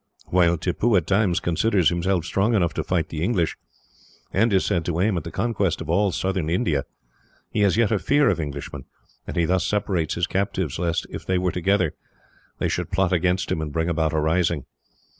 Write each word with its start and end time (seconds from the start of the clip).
"While 0.29 0.57
Tippoo 0.57 0.95
at 0.95 1.05
times 1.05 1.39
considers 1.39 1.89
himself 1.89 2.25
strong 2.25 2.55
enough 2.55 2.73
to 2.73 2.83
fight 2.83 3.09
the 3.09 3.21
English, 3.23 3.55
and 4.33 4.51
is 4.51 4.65
said 4.65 4.83
to 4.85 4.99
aim 4.99 5.15
at 5.15 5.23
the 5.23 5.29
conquest 5.29 5.79
of 5.79 5.91
all 5.91 6.11
southern 6.11 6.49
India, 6.49 6.85
he 7.51 7.59
has 7.59 7.77
yet 7.77 7.91
a 7.91 7.99
fear 7.99 8.27
of 8.27 8.39
Englishmen, 8.39 8.85
and 9.27 9.37
he 9.37 9.45
thus 9.45 9.63
separates 9.63 10.15
his 10.15 10.25
captives, 10.25 10.79
lest, 10.79 11.05
if 11.11 11.23
they 11.27 11.37
were 11.37 11.51
together, 11.51 11.93
they 12.57 12.67
should 12.67 12.89
plot 12.89 13.13
against 13.13 13.51
him 13.51 13.61
and 13.61 13.71
bring 13.71 13.89
about 13.89 14.11
a 14.11 14.19
rising. 14.19 14.65